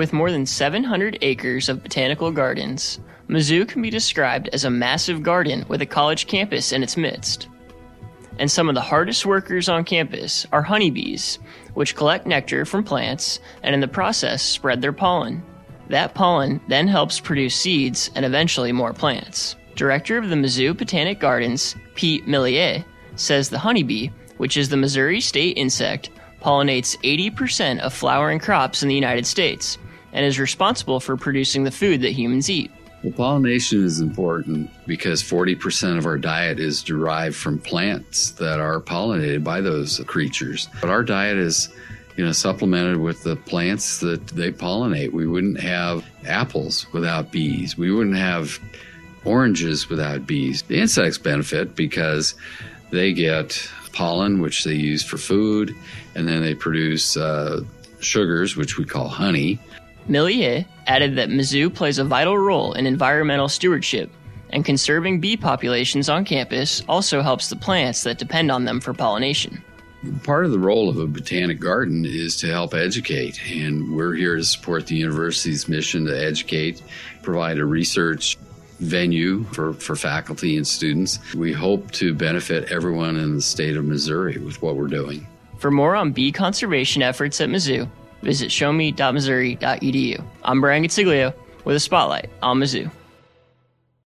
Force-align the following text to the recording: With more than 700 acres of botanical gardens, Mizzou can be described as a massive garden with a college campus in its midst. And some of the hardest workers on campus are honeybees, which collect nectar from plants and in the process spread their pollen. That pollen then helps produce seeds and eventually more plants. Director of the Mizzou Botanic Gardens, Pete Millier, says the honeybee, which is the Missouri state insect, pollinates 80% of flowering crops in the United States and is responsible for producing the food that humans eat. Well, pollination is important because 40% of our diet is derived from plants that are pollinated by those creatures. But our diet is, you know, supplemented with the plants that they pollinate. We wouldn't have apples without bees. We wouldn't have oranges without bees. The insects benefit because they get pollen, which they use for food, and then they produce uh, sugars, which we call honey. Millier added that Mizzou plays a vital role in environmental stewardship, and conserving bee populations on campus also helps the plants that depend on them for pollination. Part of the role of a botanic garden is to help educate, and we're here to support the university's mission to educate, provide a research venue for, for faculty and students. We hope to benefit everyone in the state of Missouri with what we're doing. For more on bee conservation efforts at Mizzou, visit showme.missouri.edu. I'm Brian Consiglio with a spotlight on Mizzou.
With 0.00 0.14
more 0.14 0.32
than 0.32 0.46
700 0.46 1.18
acres 1.20 1.68
of 1.68 1.82
botanical 1.82 2.32
gardens, 2.32 3.00
Mizzou 3.28 3.68
can 3.68 3.82
be 3.82 3.90
described 3.90 4.48
as 4.54 4.64
a 4.64 4.70
massive 4.70 5.22
garden 5.22 5.66
with 5.68 5.82
a 5.82 5.86
college 5.86 6.26
campus 6.26 6.72
in 6.72 6.82
its 6.82 6.96
midst. 6.96 7.48
And 8.38 8.50
some 8.50 8.70
of 8.70 8.74
the 8.74 8.80
hardest 8.80 9.26
workers 9.26 9.68
on 9.68 9.84
campus 9.84 10.46
are 10.52 10.62
honeybees, 10.62 11.38
which 11.74 11.96
collect 11.96 12.26
nectar 12.26 12.64
from 12.64 12.82
plants 12.82 13.40
and 13.62 13.74
in 13.74 13.82
the 13.82 13.88
process 13.88 14.42
spread 14.42 14.80
their 14.80 14.94
pollen. 14.94 15.42
That 15.90 16.14
pollen 16.14 16.62
then 16.66 16.88
helps 16.88 17.20
produce 17.20 17.54
seeds 17.54 18.10
and 18.14 18.24
eventually 18.24 18.72
more 18.72 18.94
plants. 18.94 19.54
Director 19.74 20.16
of 20.16 20.30
the 20.30 20.34
Mizzou 20.34 20.74
Botanic 20.74 21.20
Gardens, 21.20 21.76
Pete 21.94 22.26
Millier, 22.26 22.86
says 23.16 23.50
the 23.50 23.58
honeybee, 23.58 24.08
which 24.38 24.56
is 24.56 24.70
the 24.70 24.78
Missouri 24.78 25.20
state 25.20 25.58
insect, 25.58 26.08
pollinates 26.40 26.96
80% 27.02 27.80
of 27.80 27.92
flowering 27.92 28.38
crops 28.38 28.82
in 28.82 28.88
the 28.88 28.94
United 28.94 29.26
States 29.26 29.76
and 30.12 30.24
is 30.24 30.38
responsible 30.38 31.00
for 31.00 31.16
producing 31.16 31.64
the 31.64 31.70
food 31.70 32.02
that 32.02 32.12
humans 32.12 32.50
eat. 32.50 32.70
Well, 33.02 33.12
pollination 33.12 33.84
is 33.84 34.00
important 34.00 34.70
because 34.86 35.22
40% 35.22 35.96
of 35.96 36.04
our 36.04 36.18
diet 36.18 36.60
is 36.60 36.82
derived 36.82 37.36
from 37.36 37.58
plants 37.58 38.32
that 38.32 38.60
are 38.60 38.80
pollinated 38.80 39.42
by 39.42 39.62
those 39.62 40.00
creatures. 40.06 40.68
But 40.82 40.90
our 40.90 41.02
diet 41.02 41.38
is, 41.38 41.70
you 42.16 42.24
know, 42.24 42.32
supplemented 42.32 42.98
with 42.98 43.22
the 43.22 43.36
plants 43.36 44.00
that 44.00 44.26
they 44.28 44.52
pollinate. 44.52 45.12
We 45.12 45.26
wouldn't 45.26 45.60
have 45.60 46.04
apples 46.26 46.86
without 46.92 47.32
bees. 47.32 47.78
We 47.78 47.90
wouldn't 47.90 48.16
have 48.16 48.58
oranges 49.24 49.88
without 49.88 50.26
bees. 50.26 50.62
The 50.62 50.78
insects 50.78 51.16
benefit 51.16 51.74
because 51.74 52.34
they 52.90 53.14
get 53.14 53.66
pollen, 53.92 54.40
which 54.40 54.64
they 54.64 54.74
use 54.74 55.02
for 55.02 55.16
food, 55.16 55.74
and 56.14 56.28
then 56.28 56.42
they 56.42 56.54
produce 56.54 57.16
uh, 57.16 57.62
sugars, 58.00 58.56
which 58.56 58.76
we 58.76 58.84
call 58.84 59.08
honey. 59.08 59.58
Millier 60.08 60.64
added 60.86 61.16
that 61.16 61.28
Mizzou 61.28 61.72
plays 61.72 61.98
a 61.98 62.04
vital 62.04 62.38
role 62.38 62.72
in 62.72 62.86
environmental 62.86 63.48
stewardship, 63.48 64.10
and 64.50 64.64
conserving 64.64 65.20
bee 65.20 65.36
populations 65.36 66.08
on 66.08 66.24
campus 66.24 66.82
also 66.88 67.22
helps 67.22 67.48
the 67.48 67.56
plants 67.56 68.02
that 68.02 68.18
depend 68.18 68.50
on 68.50 68.64
them 68.64 68.80
for 68.80 68.92
pollination. 68.92 69.62
Part 70.24 70.46
of 70.46 70.50
the 70.50 70.58
role 70.58 70.88
of 70.88 70.98
a 70.98 71.06
botanic 71.06 71.60
garden 71.60 72.06
is 72.06 72.36
to 72.38 72.46
help 72.46 72.72
educate, 72.72 73.38
and 73.50 73.94
we're 73.94 74.14
here 74.14 74.36
to 74.36 74.44
support 74.44 74.86
the 74.86 74.96
university's 74.96 75.68
mission 75.68 76.06
to 76.06 76.18
educate, 76.18 76.82
provide 77.22 77.58
a 77.58 77.66
research 77.66 78.38
venue 78.78 79.44
for, 79.44 79.74
for 79.74 79.94
faculty 79.94 80.56
and 80.56 80.66
students. 80.66 81.18
We 81.34 81.52
hope 81.52 81.90
to 81.92 82.14
benefit 82.14 82.72
everyone 82.72 83.16
in 83.16 83.36
the 83.36 83.42
state 83.42 83.76
of 83.76 83.84
Missouri 83.84 84.38
with 84.38 84.62
what 84.62 84.76
we're 84.76 84.88
doing. 84.88 85.26
For 85.58 85.70
more 85.70 85.94
on 85.94 86.12
bee 86.12 86.32
conservation 86.32 87.02
efforts 87.02 87.38
at 87.42 87.50
Mizzou, 87.50 87.86
visit 88.22 88.50
showme.missouri.edu. 88.50 90.24
I'm 90.44 90.60
Brian 90.60 90.82
Consiglio 90.82 91.34
with 91.64 91.76
a 91.76 91.80
spotlight 91.80 92.30
on 92.42 92.58
Mizzou. 92.58 92.90